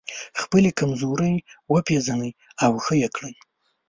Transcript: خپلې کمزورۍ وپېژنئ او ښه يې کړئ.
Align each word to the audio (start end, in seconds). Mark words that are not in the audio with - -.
خپلې 0.41 0.69
کمزورۍ 0.79 1.35
وپېژنئ 1.71 2.31
او 2.63 2.71
ښه 2.83 2.95
يې 3.01 3.09
کړئ. 3.15 3.33